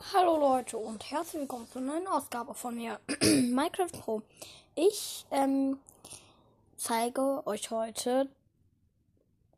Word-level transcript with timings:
Hallo 0.00 0.36
Leute 0.38 0.78
und 0.78 1.10
herzlich 1.10 1.42
willkommen 1.42 1.68
zu 1.68 1.80
einer 1.80 1.94
neuen 1.94 2.06
Ausgabe 2.06 2.54
von 2.54 2.76
mir, 2.76 3.00
Minecraft 3.20 3.90
Pro. 4.00 4.22
Ich 4.76 5.26
ähm, 5.32 5.80
zeige 6.76 7.44
euch 7.46 7.70
heute 7.70 8.28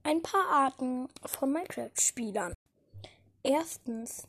ein 0.03 0.23
paar 0.23 0.47
Arten 0.49 1.09
von 1.27 1.53
Minecraft-Spielern. 1.53 2.55
Erstens 3.43 4.27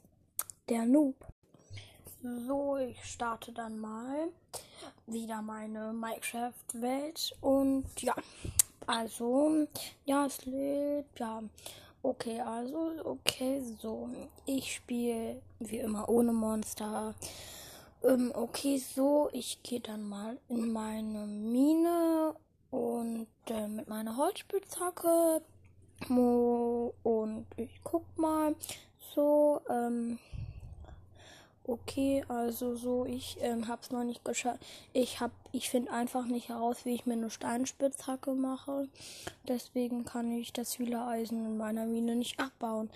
der 0.68 0.86
Noob. 0.86 1.16
So, 2.22 2.76
ich 2.76 3.04
starte 3.06 3.54
dann 3.54 3.80
mal 3.80 4.28
wieder 5.08 5.42
meine 5.42 5.94
Minecraft-Welt 5.94 7.38
und 7.40 7.86
ja, 8.02 8.16
also, 8.86 9.66
ja, 10.06 10.26
es 10.26 10.46
lädt, 10.46 11.08
ja. 11.18 11.42
Okay, 12.04 12.42
also, 12.42 12.92
okay, 13.06 13.62
so. 13.80 14.10
Ich 14.48 14.74
spiele 14.74 15.40
wie 15.60 15.78
immer 15.78 16.10
ohne 16.10 16.34
Monster. 16.34 17.14
Ähm, 18.04 18.32
okay, 18.34 18.80
so. 18.80 19.30
Ich 19.34 19.62
gehe 19.62 19.82
dann 19.82 20.10
mal 20.10 20.40
in 20.50 20.72
meine 20.72 21.28
Mine 21.28 22.34
und 22.72 23.28
äh, 23.48 23.68
mit 23.68 23.88
meiner 23.88 24.18
Holzspitzhacke. 24.18 25.44
Und 26.10 27.46
ich 27.58 27.80
guck 27.84 28.18
mal. 28.18 28.56
So, 29.14 29.62
ähm. 29.70 30.18
Okay, 31.64 32.26
also 32.28 32.76
so, 32.76 33.06
ich 33.06 33.38
ähm, 33.40 33.68
hab's 33.68 33.92
noch 33.92 34.04
nicht 34.04 34.26
geschafft. 34.26 34.60
Ich 34.94 35.20
hab, 35.20 35.32
ich 35.52 35.70
finde 35.70 35.92
einfach 35.92 36.26
nicht 36.26 36.50
heraus, 36.50 36.86
wie 36.86 36.96
ich 36.96 37.06
mir 37.06 37.14
eine 37.14 37.30
Steinspitzhacke 37.30 38.34
mache. 38.34 38.88
Deswegen 39.48 40.04
kann 40.04 40.32
ich 40.32 40.54
das 40.54 40.80
Hühlereisen 40.80 41.46
in 41.46 41.58
meiner 41.58 41.86
Mine 41.86 42.16
nicht 42.16 42.40
abbauen. 42.40 42.90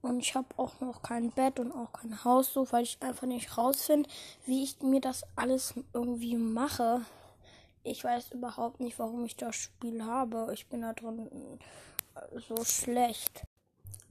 Und 0.00 0.20
ich 0.20 0.34
habe 0.34 0.46
auch 0.56 0.80
noch 0.80 1.02
kein 1.02 1.30
Bett 1.30 1.60
und 1.60 1.72
auch 1.72 1.92
kein 1.92 2.24
Haus, 2.24 2.52
so, 2.52 2.70
weil 2.72 2.84
ich 2.84 2.98
einfach 3.00 3.26
nicht 3.26 3.58
rausfinde, 3.58 4.08
wie 4.46 4.62
ich 4.62 4.80
mir 4.80 5.00
das 5.00 5.24
alles 5.36 5.74
irgendwie 5.92 6.36
mache. 6.36 7.02
Ich 7.82 8.02
weiß 8.02 8.32
überhaupt 8.32 8.80
nicht, 8.80 8.98
warum 8.98 9.24
ich 9.26 9.36
das 9.36 9.56
Spiel 9.56 10.02
habe. 10.02 10.50
Ich 10.54 10.66
bin 10.68 10.82
da 10.82 10.94
drin 10.94 11.28
äh, 12.14 12.40
so 12.40 12.64
schlecht. 12.64 13.42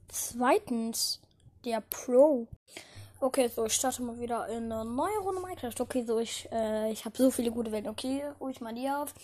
Zweitens, 0.08 1.20
der 1.64 1.80
Pro. 1.80 2.46
Okay, 3.18 3.48
so, 3.48 3.64
ich 3.64 3.72
starte 3.72 4.02
mal 4.02 4.20
wieder 4.20 4.46
in 4.48 4.70
eine 4.70 4.84
neue 4.84 5.18
Runde 5.20 5.40
Minecraft. 5.40 5.80
Okay, 5.80 6.04
so, 6.06 6.18
ich, 6.18 6.46
äh, 6.52 6.92
ich 6.92 7.06
habe 7.06 7.16
so 7.16 7.30
viele 7.30 7.50
gute 7.50 7.72
Welten. 7.72 7.88
Okay, 7.88 8.22
ruhe 8.38 8.50
ich 8.50 8.60
mal 8.60 8.74
die 8.74 8.90
auf. 8.90 9.14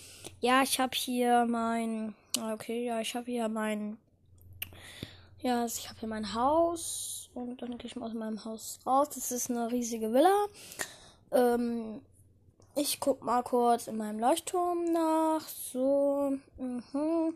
Ja, 0.41 0.62
ich 0.62 0.81
habe 0.81 0.97
hier 0.97 1.45
mein, 1.47 2.15
okay, 2.55 2.87
ja, 2.87 3.01
ich 3.01 3.15
habe 3.15 3.27
hier 3.27 3.48
mein, 3.48 3.98
ja, 5.43 5.67
ich 5.67 5.91
habe 5.91 6.01
hier 6.01 6.09
mein 6.09 6.33
Haus. 6.33 7.29
Und 7.35 7.61
dann 7.61 7.77
gehe 7.77 7.87
ich 7.87 7.95
mal 7.95 8.07
aus 8.07 8.15
meinem 8.15 8.43
Haus 8.47 8.79
raus. 8.87 9.11
Das 9.11 9.31
ist 9.31 9.51
eine 9.51 9.70
riesige 9.70 10.11
Villa. 10.11 10.47
Ähm, 11.31 12.01
ich 12.75 12.98
guck 12.98 13.23
mal 13.23 13.43
kurz 13.43 13.89
in 13.89 13.98
meinem 13.98 14.20
Leuchtturm 14.20 14.91
nach. 14.91 15.47
So, 15.47 16.33
mhm. 16.57 17.35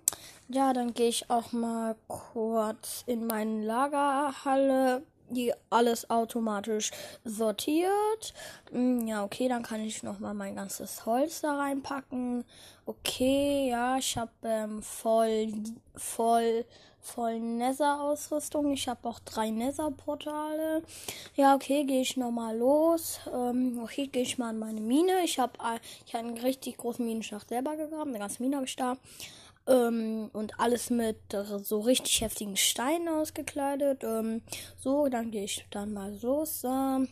ja, 0.49 0.73
dann 0.73 0.95
gehe 0.95 1.09
ich 1.09 1.29
auch 1.29 1.53
mal 1.53 1.97
kurz 2.09 3.05
in 3.07 3.27
meine 3.27 3.63
Lagerhalle 3.63 5.03
die 5.31 5.53
alles 5.71 6.09
automatisch 6.11 6.91
sortiert. 7.25 8.35
Hm, 8.71 9.07
ja, 9.07 9.25
okay, 9.25 9.49
dann 9.49 9.63
kann 9.63 9.81
ich 9.81 10.03
noch 10.03 10.19
mal 10.19 10.35
mein 10.35 10.57
ganzes 10.57 11.07
Holz 11.07 11.41
da 11.41 11.57
reinpacken. 11.57 12.45
Okay, 12.85 13.69
ja, 13.71 13.99
ich 13.99 14.17
habe 14.17 14.31
ähm, 14.45 14.83
voll, 14.83 15.53
voll, 15.95 16.65
voll 17.01 17.41
Nether-Ausrüstung. 17.41 18.73
Ich 18.73 18.89
habe 18.89 19.09
auch 19.09 19.19
drei 19.21 19.51
Nether-Portale. 19.51 20.83
Ja, 21.35 21.55
okay, 21.55 21.85
gehe 21.85 22.03
ich 22.03 22.17
noch 22.17 22.31
mal 22.31 22.57
los. 22.57 23.21
Ähm, 23.33 23.81
okay, 23.83 24.07
gehe 24.07 24.23
ich 24.23 24.39
mal 24.39 24.51
an 24.51 24.59
meine 24.59 24.81
Mine. 24.81 25.25
Ich 25.25 25.39
habe 25.39 25.53
ich 26.07 26.15
hab 26.15 26.23
einen 26.23 26.39
richtig 26.39 26.77
großen 26.77 27.05
Minenschacht 27.05 27.49
selber 27.49 27.77
gegraben. 27.77 28.11
Eine 28.11 28.21
ganze 28.21 28.43
Mine 28.43 28.57
habe 28.57 28.67
ich 28.67 28.77
da. 28.77 28.97
Ähm, 29.67 30.31
und 30.33 30.61
alles 30.61 30.91
mit 30.91 31.19
so 31.63 31.81
richtig 31.81 32.21
heftigen 32.21 32.57
Steinen 32.57 33.09
ausgekleidet. 33.09 34.05
Ähm, 34.05 34.43
so, 34.79 35.09
dann 35.09 35.31
gehe 35.31 35.45
ich 35.45 35.67
dann 35.71 35.93
mal 35.93 36.17
los. 36.23 36.63
Ähm, 36.65 37.09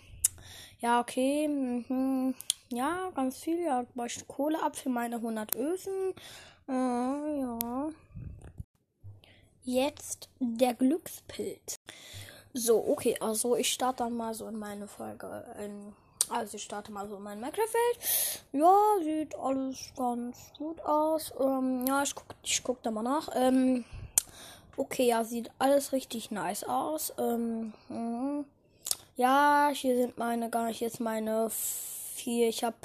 ja, 0.80 1.00
okay. 1.00 1.48
Mhm. 1.48 2.34
Ja, 2.70 3.10
ganz 3.14 3.38
viel. 3.38 3.62
Ja, 3.62 3.84
ich 4.06 4.26
Kohle 4.28 4.62
ab 4.62 4.76
für 4.76 4.88
meine 4.88 5.16
100 5.16 5.56
Öfen. 5.56 6.14
Äh, 6.68 6.72
ja. 7.40 7.90
Jetzt 9.62 10.28
der 10.40 10.74
Glückspilz. 10.74 11.80
So, 12.52 12.86
okay, 12.86 13.16
also 13.20 13.56
ich 13.56 13.72
starte 13.72 14.04
dann 14.04 14.16
mal 14.16 14.34
so 14.34 14.46
in 14.46 14.56
meine 14.56 14.86
Folge 14.86 15.44
in 15.58 15.94
also 16.30 16.56
ich 16.56 16.62
starte 16.62 16.92
mal 16.92 17.08
so 17.08 17.18
mein 17.18 17.40
Minecraft-Welt. 17.40 18.42
Ja, 18.52 18.76
sieht 19.02 19.34
alles 19.36 19.92
ganz 19.96 20.36
gut 20.58 20.80
aus. 20.80 21.32
Ähm, 21.40 21.84
ja, 21.86 22.02
ich 22.02 22.14
guck, 22.14 22.34
ich 22.42 22.62
guck 22.62 22.82
da 22.82 22.90
mal 22.90 23.02
nach. 23.02 23.28
Ähm, 23.34 23.84
okay, 24.76 25.06
ja, 25.06 25.24
sieht 25.24 25.50
alles 25.58 25.92
richtig 25.92 26.30
nice 26.30 26.64
aus. 26.64 27.12
Ähm, 27.18 27.72
mh. 27.88 28.44
ja, 29.16 29.70
hier 29.72 29.96
sind 29.96 30.18
meine, 30.18 30.50
gar 30.50 30.66
nicht 30.66 30.80
jetzt 30.80 31.00
meine 31.00 31.50
vier. 31.50 32.48
Ich 32.48 32.64
habe 32.64 32.76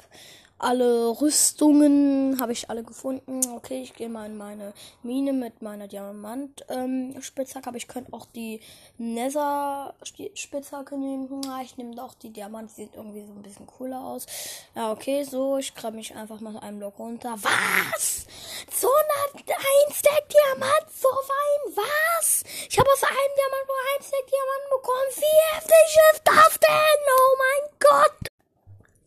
alle 0.60 1.20
Rüstungen 1.20 2.40
habe 2.40 2.52
ich 2.52 2.68
alle 2.68 2.84
gefunden. 2.84 3.40
Okay, 3.54 3.80
ich 3.82 3.94
gehe 3.94 4.10
mal 4.10 4.26
in 4.26 4.36
meine 4.36 4.74
Mine 5.02 5.32
mit 5.32 5.62
meiner 5.62 5.88
Diamant-Spitzhacke. 5.88 7.64
Ähm, 7.64 7.68
aber 7.68 7.78
ich 7.78 7.88
könnte 7.88 8.12
auch 8.12 8.26
die 8.26 8.60
Nether-Spitzhacke 8.98 10.98
nehmen. 10.98 11.42
Ja, 11.44 11.62
ich 11.62 11.78
nehme 11.78 11.94
doch 11.94 12.12
die 12.14 12.30
Diamant. 12.30 12.70
Sieht 12.70 12.94
irgendwie 12.94 13.24
so 13.24 13.32
ein 13.32 13.42
bisschen 13.42 13.66
cooler 13.66 14.04
aus. 14.04 14.26
Ja, 14.74 14.92
okay, 14.92 15.24
so. 15.24 15.56
Ich 15.56 15.74
grabe 15.74 15.96
mich 15.96 16.14
einfach 16.14 16.40
mal 16.40 16.58
einen 16.58 16.78
Block 16.78 16.98
runter. 16.98 17.36
Was? 17.40 18.26
So 18.70 18.88
ein 18.88 19.92
Stack 19.92 20.28
Diamant, 20.28 20.90
so 20.94 21.08
fein. 21.08 21.76
Was? 21.76 22.44
Ich 22.68 22.78
habe 22.78 22.90
aus 22.90 23.02
einem 23.02 23.34
Diamant 23.36 23.66
nur 23.66 23.78
ein 23.96 24.02
Stack 24.02 24.26
Diamant 24.26 24.68
bekommen. 24.70 25.10
Wie 25.16 25.40
heftig 25.56 25.98
ist 26.12 26.22
das 26.24 26.58
denn? 26.60 27.00
Oh 27.16 27.36
mein 27.38 27.64
Gott. 27.78 28.28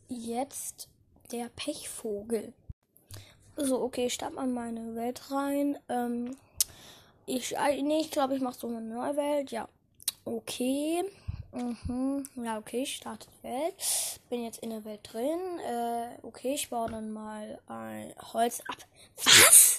Jetzt 0.09 0.90
der 1.33 1.49
Pechvogel. 1.55 2.53
So, 3.57 3.81
okay, 3.81 4.05
ich 4.05 4.13
starte 4.13 4.35
mal 4.35 4.47
meine 4.47 4.95
Welt 4.95 5.31
rein. 5.31 5.77
Ähm, 5.89 6.38
ich, 7.25 7.55
äh, 7.57 7.81
nee, 7.81 8.01
ich 8.01 8.11
glaube, 8.11 8.35
ich 8.35 8.41
mache 8.41 8.59
so 8.59 8.67
eine 8.67 8.81
neue 8.81 9.16
Welt. 9.16 9.51
Ja, 9.51 9.67
okay. 10.25 11.03
Mhm. 11.51 12.27
Ja, 12.35 12.57
okay, 12.57 12.83
ich 12.83 12.95
starte 12.95 13.27
die 13.29 13.47
Welt. 13.47 13.75
Bin 14.29 14.44
jetzt 14.44 14.59
in 14.59 14.69
der 14.69 14.85
Welt 14.85 15.01
drin. 15.11 15.39
Äh, 15.67 16.17
okay, 16.23 16.53
ich 16.53 16.69
baue 16.69 16.89
dann 16.89 17.11
mal 17.11 17.59
ein 17.67 18.13
Holz 18.33 18.61
ab. 18.67 18.77
Was? 19.23 19.72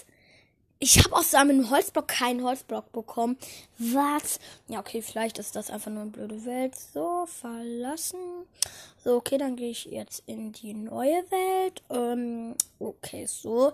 Ich 0.84 1.03
habe 1.03 1.17
aus 1.17 1.34
einem 1.34 1.71
Holzblock 1.71 2.09
keinen 2.09 2.45
Holzblock 2.45 2.93
bekommen. 2.93 3.39
Was? 3.78 4.39
Ja, 4.69 4.81
okay, 4.81 5.00
vielleicht 5.00 5.39
ist 5.39 5.56
das 5.56 5.71
einfach 5.71 5.91
nur 5.91 6.03
eine 6.03 6.11
blöde 6.11 6.45
Welt. 6.45 6.75
So, 6.77 7.25
verlassen. 7.25 8.19
So, 9.03 9.17
okay, 9.17 9.39
dann 9.39 9.56
gehe 9.56 9.71
ich 9.71 9.87
jetzt 9.87 10.25
in 10.27 10.53
die 10.53 10.75
neue 10.75 11.25
Welt. 11.31 11.83
Ähm, 11.89 12.55
okay, 12.78 13.25
so. 13.25 13.72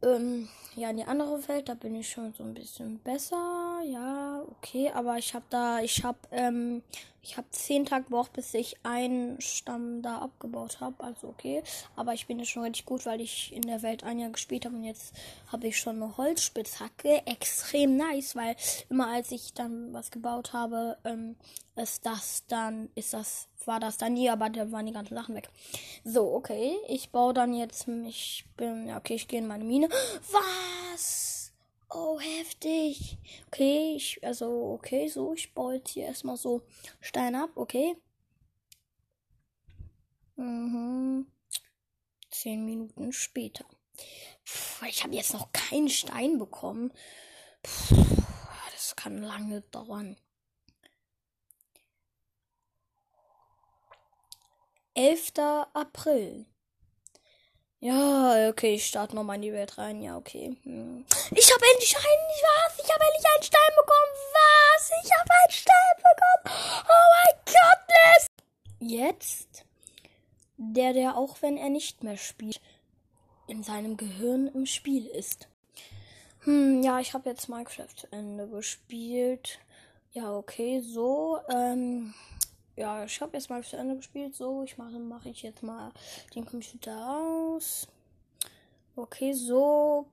Ähm, 0.00 0.48
ja, 0.76 0.88
in 0.88 0.96
die 0.96 1.04
andere 1.04 1.46
Welt, 1.46 1.68
da 1.68 1.74
bin 1.74 1.94
ich 1.94 2.08
schon 2.08 2.32
so 2.32 2.42
ein 2.42 2.54
bisschen 2.54 3.00
besser. 3.00 3.67
Ja, 3.90 4.42
okay, 4.50 4.90
aber 4.92 5.16
ich 5.16 5.32
habe 5.32 5.46
da, 5.48 5.80
ich 5.80 6.04
habe, 6.04 6.18
ähm, 6.30 6.82
ich 7.22 7.38
habe 7.38 7.48
zehn 7.50 7.86
Tage 7.86 8.04
gebraucht, 8.04 8.34
bis 8.34 8.52
ich 8.52 8.76
einen 8.82 9.40
Stamm 9.40 10.02
da 10.02 10.18
abgebaut 10.18 10.80
habe. 10.80 11.02
Also 11.02 11.28
okay, 11.28 11.62
aber 11.96 12.12
ich 12.12 12.26
bin 12.26 12.38
jetzt 12.38 12.50
schon 12.50 12.64
richtig 12.64 12.84
gut, 12.84 13.06
weil 13.06 13.22
ich 13.22 13.50
in 13.54 13.62
der 13.62 13.80
Welt 13.82 14.04
ein 14.04 14.18
Jahr 14.18 14.28
gespielt 14.28 14.66
habe 14.66 14.76
und 14.76 14.84
jetzt 14.84 15.14
habe 15.50 15.68
ich 15.68 15.78
schon 15.78 16.02
eine 16.02 16.18
Holzspitzhacke. 16.18 17.26
Extrem 17.26 17.96
nice, 17.96 18.36
weil 18.36 18.56
immer 18.90 19.08
als 19.08 19.32
ich 19.32 19.54
dann 19.54 19.94
was 19.94 20.10
gebaut 20.10 20.52
habe, 20.52 20.98
ähm, 21.04 21.36
ist 21.76 22.04
das 22.04 22.44
dann, 22.46 22.90
ist 22.94 23.14
das 23.14 23.48
war 23.64 23.80
das 23.80 23.96
dann 23.96 24.14
nie, 24.14 24.28
aber 24.28 24.50
da 24.50 24.70
waren 24.70 24.86
die 24.86 24.92
ganzen 24.92 25.14
Sachen 25.14 25.34
weg. 25.34 25.48
So, 26.04 26.34
okay. 26.34 26.76
Ich 26.88 27.10
baue 27.10 27.32
dann 27.32 27.54
jetzt, 27.54 27.88
ich 28.06 28.44
bin, 28.56 28.92
okay, 28.94 29.14
ich 29.14 29.28
gehe 29.28 29.38
in 29.38 29.46
meine 29.46 29.64
Mine. 29.64 29.88
Was? 30.32 30.87
Oh, 31.90 32.20
heftig. 32.20 33.18
Okay, 33.46 33.94
ich, 33.96 34.22
also, 34.22 34.72
okay, 34.74 35.08
so, 35.08 35.32
ich 35.32 35.54
baue 35.54 35.80
hier 35.86 36.04
erstmal 36.06 36.36
so 36.36 36.62
Stein 37.00 37.34
ab, 37.34 37.50
okay. 37.56 37.96
Mhm. 40.36 41.26
Zehn 42.30 42.64
Minuten 42.64 43.12
später. 43.12 43.64
Puh, 44.44 44.86
ich 44.86 45.02
habe 45.02 45.14
jetzt 45.14 45.32
noch 45.32 45.50
keinen 45.52 45.88
Stein 45.88 46.38
bekommen. 46.38 46.92
Puh, 47.62 47.96
das 48.72 48.94
kann 48.94 49.18
lange 49.22 49.62
dauern. 49.62 50.16
11. 54.94 55.32
April. 55.74 56.46
Ja, 57.80 58.48
okay, 58.48 58.74
ich 58.74 58.86
starte 58.86 59.14
nochmal 59.14 59.36
in 59.36 59.42
die 59.42 59.52
Welt 59.52 59.78
rein. 59.78 60.02
Ja, 60.02 60.16
okay. 60.16 60.56
Hm. 60.64 61.04
Ich 61.30 61.52
habe 61.52 61.64
endlich 61.72 61.96
einen, 61.96 62.28
was? 62.42 62.84
Ich 62.84 62.92
habe 62.92 63.04
endlich 63.04 63.26
einen 63.34 63.42
Stein 63.44 63.72
bekommen. 63.76 64.12
Was? 64.32 64.90
Ich 65.04 65.12
habe 65.12 65.30
einen 65.30 65.52
Stein 65.52 65.96
bekommen. 65.96 66.60
Oh 66.88 67.06
mein 67.14 67.44
Gott, 67.46 68.28
Jetzt 68.80 69.64
der, 70.58 70.92
der 70.92 71.16
auch 71.16 71.40
wenn 71.40 71.56
er 71.56 71.70
nicht 71.70 72.02
mehr 72.02 72.16
spielt, 72.16 72.60
in 73.46 73.62
seinem 73.62 73.96
Gehirn 73.96 74.48
im 74.48 74.66
Spiel 74.66 75.06
ist. 75.06 75.48
Hm, 76.40 76.82
ja, 76.82 77.00
ich 77.00 77.14
habe 77.14 77.30
jetzt 77.30 77.48
Minecraft 77.48 77.94
zu 77.96 78.06
Ende 78.10 78.46
gespielt. 78.48 79.60
Ja, 80.12 80.36
okay, 80.36 80.80
so. 80.80 81.38
Ähm, 81.48 82.14
ja, 82.78 83.04
ich 83.04 83.20
habe 83.20 83.36
jetzt 83.36 83.50
mal 83.50 83.62
zu 83.62 83.76
Ende 83.76 83.96
gespielt. 83.96 84.36
So, 84.36 84.62
ich 84.62 84.78
mache 84.78 84.98
mache 84.98 85.30
ich 85.30 85.42
jetzt 85.42 85.62
mal 85.62 85.90
den 86.34 86.46
Computer 86.46 87.18
aus. 87.18 87.88
Okay, 88.94 89.32
so. 89.32 90.06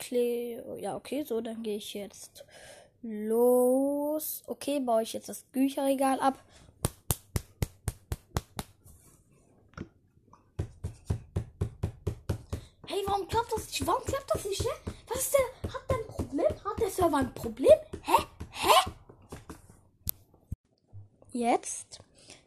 Ja, 0.79 0.95
okay, 0.95 1.23
so, 1.23 1.41
dann 1.41 1.62
gehe 1.62 1.77
ich 1.77 1.94
jetzt 1.94 2.44
los. 3.03 4.44
Okay, 4.47 4.79
baue 4.79 5.03
ich 5.03 5.13
jetzt 5.13 5.29
das 5.29 5.44
Bücherregal 5.44 6.19
ab. 6.19 6.39
Hey, 12.88 13.03
warum 13.06 13.27
klappt 13.27 13.51
das 13.53 13.68
nicht? 13.68 13.85
Warum 13.85 14.03
klappt 14.06 14.33
das 14.33 14.45
nicht? 14.45 14.63
Ne? 14.63 14.71
Was 15.07 15.19
ist 15.19 15.35
denn? 15.35 15.71
Hat 15.71 15.81
der 15.89 15.97
ein 15.97 16.07
Problem? 16.07 16.45
Hat 16.65 16.79
der 16.79 16.89
Server 16.89 17.18
ein 17.18 17.33
Problem? 17.35 17.77
Hä? 18.01 18.23
Hä? 18.50 18.91
Jetzt 21.31 22.00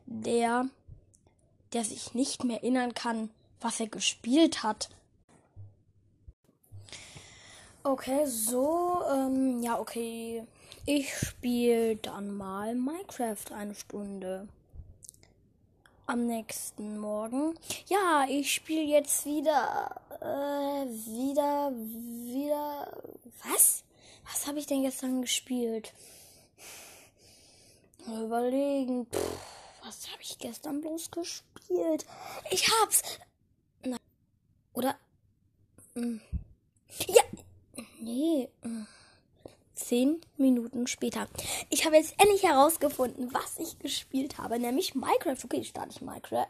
der, 0.08 0.66
der 1.72 1.84
sich 1.84 2.14
nicht 2.14 2.44
mehr 2.44 2.58
erinnern 2.58 2.94
kann, 2.94 3.30
was 3.60 3.80
er 3.80 3.88
gespielt 3.88 4.62
hat. 4.62 4.88
Okay, 7.82 8.26
so, 8.26 9.02
ähm, 9.10 9.62
ja, 9.62 9.78
okay. 9.78 10.44
Ich 10.84 11.14
spiele 11.14 11.96
dann 11.96 12.34
mal 12.36 12.74
Minecraft 12.74 13.52
eine 13.54 13.74
Stunde. 13.74 14.48
Am 16.06 16.26
nächsten 16.26 16.98
Morgen. 16.98 17.54
Ja, 17.86 18.24
ich 18.28 18.54
spiele 18.54 18.82
jetzt 18.82 19.26
wieder, 19.26 20.00
äh, 20.20 20.86
wieder, 20.86 21.70
wieder. 21.72 22.90
Was? 23.44 23.84
Was 24.24 24.46
habe 24.46 24.58
ich 24.58 24.66
denn 24.66 24.82
gestern 24.82 25.20
gespielt? 25.20 25.92
Überlegen. 28.06 29.06
Pff, 29.06 29.57
was 29.88 30.12
habe 30.12 30.22
ich 30.22 30.38
gestern 30.38 30.82
bloß 30.82 31.10
gespielt? 31.10 32.04
Ich 32.50 32.68
hab's. 32.68 33.02
Na, 33.82 33.96
oder? 34.74 34.94
Hm. 35.94 36.20
Ja. 37.06 37.22
Nee. 38.00 38.48
Zehn 39.74 40.20
Minuten 40.36 40.86
später. 40.86 41.26
Ich 41.70 41.86
habe 41.86 41.96
jetzt 41.96 42.14
endlich 42.20 42.42
herausgefunden, 42.42 43.32
was 43.32 43.58
ich 43.58 43.78
gespielt 43.78 44.36
habe, 44.36 44.58
nämlich 44.58 44.94
Minecraft. 44.94 45.42
Okay, 45.44 45.64
starte 45.64 45.90
ich 45.90 46.02
Minecraft. 46.02 46.48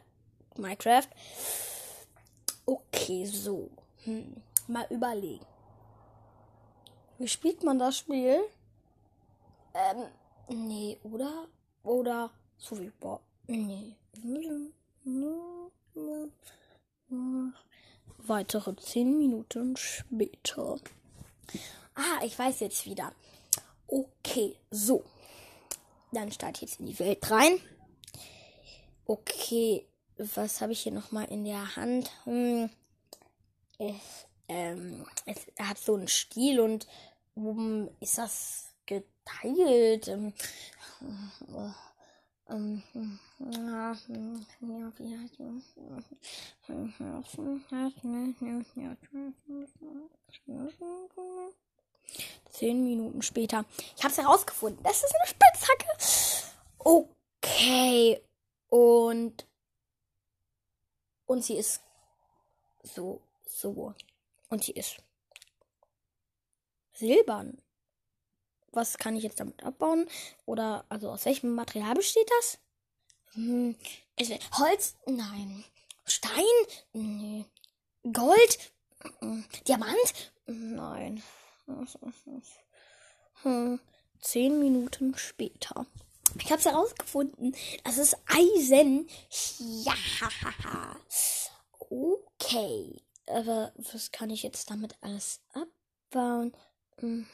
Minecraft. 0.57 1.09
Okay, 2.67 3.25
so. 3.25 3.71
Hm. 4.05 4.43
Mal 4.67 4.87
überlegen. 4.91 5.47
Wie 7.19 7.29
spielt 7.29 7.63
man 7.63 7.79
das 7.79 7.99
Spiel? 7.99 8.43
Ähm, 9.75 10.07
Nee, 10.51 10.99
oder? 11.03 11.47
Oder 11.85 12.31
so 12.57 12.81
wie 12.81 12.91
Bob. 12.91 13.21
Nee. 13.51 13.97
Weitere 18.19 18.77
zehn 18.77 19.19
Minuten 19.19 19.75
später. 19.77 20.79
Ah, 21.95 22.23
ich 22.23 22.39
weiß 22.39 22.61
jetzt 22.61 22.85
wieder. 22.85 23.13
Okay, 23.87 24.55
so. 24.71 25.03
Dann 26.13 26.31
starte 26.31 26.57
ich 26.57 26.71
jetzt 26.71 26.81
in 26.81 26.87
die 26.87 26.99
Welt 26.99 27.31
rein. 27.31 27.59
Okay, 29.07 29.87
was 30.19 30.61
habe 30.61 30.73
ich 30.73 30.81
hier 30.81 30.93
nochmal 30.93 31.25
in 31.31 31.47
der 31.47 31.75
Hand? 31.77 32.11
Hm, 32.25 32.69
es, 33.79 34.27
ähm, 34.49 35.07
es 35.25 35.39
hat 35.59 35.79
so 35.79 35.95
einen 35.95 36.09
Stiel 36.09 36.61
und 36.61 36.87
oben 37.35 37.89
ist 38.01 38.19
das 38.19 38.67
geteilt. 38.85 40.09
Ähm, 40.09 40.35
Zehn 52.51 52.85
Minuten 52.85 53.23
später. 53.23 53.65
Ich 53.97 54.03
habe 54.03 54.13
es 54.13 54.19
herausgefunden. 54.19 54.83
Das 54.83 55.05
ist 55.05 55.15
eine 55.15 55.27
Spitzhacke. 55.29 55.87
Okay. 56.79 58.23
Und 58.71 59.47
und 61.27 61.45
sie 61.45 61.57
ist 61.57 61.83
so 62.83 63.21
so 63.47 63.95
und 64.49 64.65
sie 64.65 64.73
ist 64.73 65.03
silbern 66.93 67.61
was 68.79 68.97
kann 68.97 69.17
ich 69.17 69.25
jetzt 69.25 69.41
damit 69.41 69.63
abbauen? 69.65 70.09
Oder, 70.47 70.85
also 70.89 71.11
aus 71.11 71.25
welchem 71.25 71.55
Material 71.55 71.95
besteht 71.95 72.31
das? 72.39 72.59
Hm, 73.35 73.77
Holz? 74.59 74.95
Nein. 75.07 75.65
Stein? 76.05 76.45
Nee. 76.93 77.45
Gold? 78.13 78.73
Hm, 79.21 79.45
Diamant? 79.67 80.33
Nein. 80.47 81.23
Hm. 83.43 83.79
Zehn 84.21 84.59
Minuten 84.59 85.17
später. 85.17 85.87
Ich 86.41 86.47
habe 86.51 86.59
es 86.59 86.65
herausgefunden. 86.65 87.55
Das 87.85 87.99
ist 87.99 88.17
Eisen. 88.27 89.09
Ja. 89.59 89.95
Okay. 91.91 93.01
Aber 93.27 93.73
was 93.77 94.13
kann 94.13 94.29
ich 94.29 94.43
jetzt 94.43 94.71
damit 94.71 94.95
alles 95.01 95.41
abbauen? 95.55 96.53
Hm. 96.99 97.27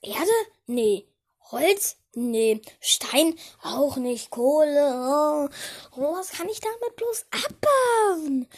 Erde? 0.00 0.30
Nee. 0.66 1.06
Holz? 1.50 1.96
Nee. 2.14 2.62
Stein? 2.80 3.38
Auch 3.62 3.96
nicht. 3.96 4.30
Kohle? 4.30 5.50
Oh, 5.96 6.14
was 6.14 6.30
kann 6.30 6.48
ich 6.48 6.60
damit 6.60 6.96
bloß 6.96 7.26
abbauen? 7.30 8.48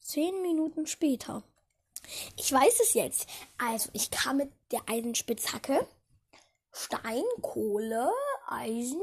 Zehn 0.00 0.42
Minuten 0.42 0.86
später. 0.86 1.42
Ich 2.36 2.52
weiß 2.52 2.80
es 2.80 2.94
jetzt. 2.94 3.26
Also, 3.58 3.88
ich 3.92 4.10
kann 4.10 4.36
mit 4.36 4.52
der 4.70 4.82
Eisenspitzhacke 4.86 5.86
Stein, 6.72 7.24
Kohle, 7.42 8.10
Eisen, 8.46 9.02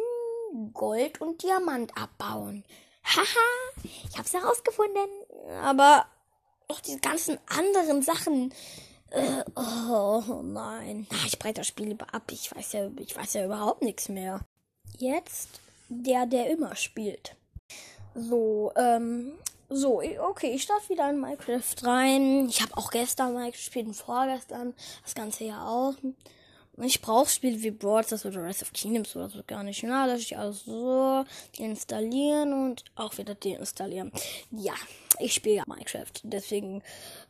Gold 0.73 1.21
und 1.21 1.43
Diamant 1.43 1.95
abbauen. 1.95 2.63
Haha, 3.03 3.83
ich 3.83 4.17
hab's 4.17 4.33
herausgefunden. 4.33 5.09
Aber 5.61 6.07
auch 6.67 6.79
diese 6.81 6.99
ganzen 6.99 7.39
anderen 7.47 8.01
Sachen, 8.01 8.53
äh, 9.11 9.43
oh 9.55 10.41
nein. 10.43 11.07
Ich 11.25 11.39
breite 11.39 11.61
das 11.61 11.67
Spiel 11.67 11.87
lieber 11.87 12.13
ab. 12.13 12.23
Ich 12.31 12.55
weiß 12.55 12.73
ja, 12.73 12.89
ich 12.97 13.15
weiß 13.15 13.33
ja 13.33 13.45
überhaupt 13.45 13.81
nichts 13.81 14.09
mehr. 14.09 14.41
Jetzt 14.97 15.61
der, 15.89 16.25
der 16.25 16.49
immer 16.49 16.75
spielt. 16.75 17.35
So, 18.15 18.71
ähm, 18.75 19.33
so, 19.69 20.01
okay, 20.01 20.51
ich 20.53 20.63
starte 20.63 20.89
wieder 20.89 21.09
in 21.09 21.19
Minecraft 21.19 21.83
rein. 21.83 22.47
Ich 22.49 22.61
habe 22.61 22.75
auch 22.75 22.91
gestern 22.91 23.33
Minecraft 23.33 23.51
gespielt 23.51 23.87
und 23.87 23.93
vorgestern 23.93 24.73
das 25.03 25.15
ganze 25.15 25.45
Jahr 25.45 25.67
auch. 25.69 25.93
Ich 26.81 27.01
brauche 27.01 27.29
Spiele 27.29 27.61
wie 27.61 27.71
Brawl 27.71 28.05
Stars 28.05 28.25
oder 28.25 28.43
Rise 28.45 28.63
of 28.63 28.71
Kingdoms 28.71 29.15
oder 29.15 29.29
so 29.29 29.41
gar 29.45 29.63
nicht. 29.63 29.83
Na, 29.83 30.07
dass 30.07 30.21
ich 30.21 30.37
alles 30.37 30.63
so 30.63 31.25
installieren 31.57 32.53
und 32.53 32.85
auch 32.95 33.17
wieder 33.17 33.35
deinstallieren. 33.35 34.11
Ja, 34.51 34.75
ich 35.19 35.33
spiele 35.33 35.55
ja 35.55 35.63
Minecraft. 35.67 36.11
Deswegen 36.23 36.81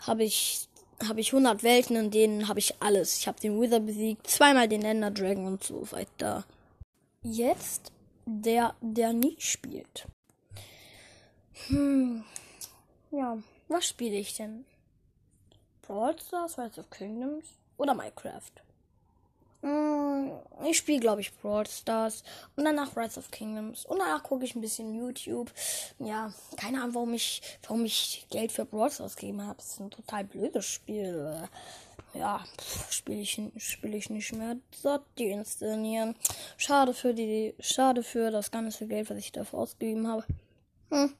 habe 0.06 0.24
ich 0.24 0.69
habe 1.08 1.22
ich 1.22 1.34
100 1.34 1.64
Welten, 1.64 1.96
in 1.96 2.12
denen 2.12 2.48
habe 2.48 2.60
ich 2.60 2.82
alles. 2.82 3.18
Ich 3.18 3.28
habe 3.28 3.40
den 3.40 3.60
Wither 3.60 3.80
besiegt, 3.80 4.28
zweimal 4.28 4.68
den 4.68 4.84
Ender 4.84 5.12
Dragon 5.12 5.46
und 5.48 5.64
so 5.64 5.92
weiter. 5.92 6.46
Jetzt 7.22 7.92
der, 8.26 8.76
der 8.82 9.14
nie 9.14 9.36
spielt. 9.40 10.08
Hm. 11.68 12.24
Ja, 13.12 13.38
was 13.68 13.88
spiele 13.88 14.18
ich 14.18 14.36
denn? 14.36 14.66
Brawl 15.82 16.16
Stars, 16.20 16.58
Rise 16.58 16.80
of 16.80 16.90
Kingdoms 16.90 17.46
oder 17.78 17.96
Minecraft? 17.96 18.52
Hm, 19.62 20.32
ich 20.64 20.78
spiele, 20.78 21.00
glaube 21.00 21.22
ich, 21.22 21.34
Brawl 21.34 21.68
Stars 21.68 22.24
und 22.56 22.64
danach 22.64 22.96
Rise 22.96 23.20
of 23.20 23.32
Kingdoms. 23.32 23.86
Und 23.86 24.00
danach 24.00 24.24
gucke 24.24 24.46
ich 24.46 24.56
ein 24.56 24.62
bisschen 24.62 24.94
YouTube. 24.94 25.52
Ja, 26.00 26.34
keine 26.56 26.82
Ahnung, 26.82 26.96
warum 26.96 27.14
ich, 27.14 27.42
warum 27.64 27.84
ich 27.84 28.26
Geld 28.30 28.54
für 28.54 28.66
Brawl 28.66 28.90
Stars 28.90 29.18
gegeben 29.18 29.46
habe. 29.46 29.58
Das 29.58 29.72
ist 29.72 29.80
ein 29.82 29.92
total 29.92 30.24
blödes 30.24 30.66
Spiel. 30.66 31.50
Ja, 32.14 32.44
spiele 32.90 33.20
ich, 33.20 33.40
spiel 33.58 33.94
ich 33.94 34.10
nicht 34.10 34.34
mehr. 34.34 34.56
So, 34.72 35.00
die 35.18 35.30
installieren. 35.30 36.16
Schade 36.58 36.94
für 36.94 37.14
die, 37.14 37.54
schade 37.60 38.02
für 38.02 38.32
das 38.32 38.50
ganze 38.50 38.88
Geld, 38.88 39.10
was 39.10 39.18
ich 39.18 39.34
dafür 39.34 39.60
ausgegeben 39.60 40.08
habe. 40.08 40.24
Hm. 40.90 41.14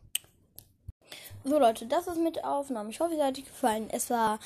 So 1.44 1.60
Leute, 1.60 1.86
das 1.86 2.08
ist 2.08 2.20
mit 2.20 2.44
Aufnahmen. 2.44 2.90
Ich 2.90 3.00
hoffe, 3.00 3.16
es 3.16 3.22
hat 3.22 3.38
euch 3.38 3.46
gefallen. 3.46 3.90
Es 3.92 4.10
war, 4.10 4.40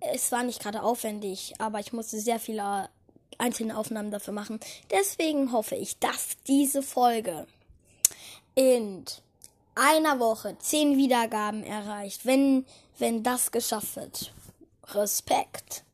es 0.00 0.32
war 0.32 0.44
nicht 0.44 0.60
gerade 0.60 0.82
aufwendig, 0.82 1.54
aber 1.58 1.78
ich 1.78 1.92
musste 1.92 2.18
sehr 2.18 2.40
viele 2.40 2.88
einzelne 3.36 3.76
Aufnahmen 3.76 4.10
dafür 4.10 4.34
machen. 4.34 4.60
Deswegen 4.90 5.52
hoffe 5.52 5.76
ich, 5.76 5.98
dass 5.98 6.36
diese 6.46 6.82
Folge 6.82 7.46
in 8.54 9.04
einer 9.78 10.18
Woche 10.18 10.56
zehn 10.58 10.96
Wiedergaben 10.96 11.62
erreicht. 11.62 12.26
Wenn, 12.26 12.66
wenn 12.98 13.22
das 13.22 13.50
geschafft 13.50 13.96
wird. 13.96 14.32
Respekt. 14.88 15.84